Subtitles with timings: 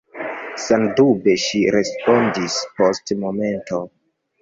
[0.63, 3.87] Sendube, ŝi respondis post momento.